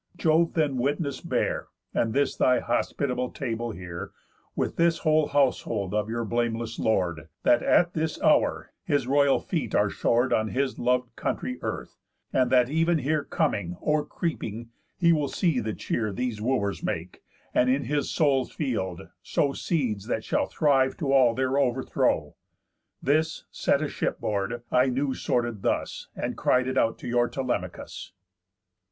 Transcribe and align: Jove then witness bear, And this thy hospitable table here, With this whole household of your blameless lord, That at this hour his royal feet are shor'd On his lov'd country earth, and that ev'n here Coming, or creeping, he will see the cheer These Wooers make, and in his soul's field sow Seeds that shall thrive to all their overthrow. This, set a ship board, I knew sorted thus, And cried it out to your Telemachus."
Jove 0.17 0.53
then 0.55 0.77
witness 0.77 1.21
bear, 1.21 1.67
And 1.93 2.11
this 2.11 2.35
thy 2.35 2.59
hospitable 2.59 3.29
table 3.29 3.69
here, 3.69 4.09
With 4.55 4.75
this 4.75 4.97
whole 5.05 5.27
household 5.27 5.93
of 5.93 6.09
your 6.09 6.25
blameless 6.25 6.79
lord, 6.79 7.29
That 7.43 7.61
at 7.61 7.93
this 7.93 8.19
hour 8.23 8.71
his 8.83 9.05
royal 9.05 9.39
feet 9.39 9.75
are 9.75 9.91
shor'd 9.91 10.33
On 10.33 10.47
his 10.47 10.79
lov'd 10.79 11.15
country 11.15 11.59
earth, 11.61 11.99
and 12.33 12.51
that 12.51 12.67
ev'n 12.67 12.97
here 12.97 13.23
Coming, 13.23 13.77
or 13.79 14.03
creeping, 14.03 14.71
he 14.97 15.13
will 15.13 15.27
see 15.27 15.59
the 15.59 15.71
cheer 15.75 16.11
These 16.11 16.41
Wooers 16.41 16.81
make, 16.81 17.21
and 17.53 17.69
in 17.69 17.83
his 17.83 18.09
soul's 18.09 18.51
field 18.51 19.07
sow 19.21 19.53
Seeds 19.53 20.07
that 20.07 20.23
shall 20.23 20.47
thrive 20.47 20.97
to 20.97 21.13
all 21.13 21.35
their 21.35 21.59
overthrow. 21.59 22.35
This, 23.03 23.45
set 23.51 23.83
a 23.83 23.87
ship 23.87 24.19
board, 24.19 24.63
I 24.71 24.87
knew 24.87 25.13
sorted 25.13 25.61
thus, 25.61 26.07
And 26.15 26.35
cried 26.35 26.65
it 26.67 26.75
out 26.75 26.97
to 26.97 27.07
your 27.07 27.29
Telemachus." 27.29 28.13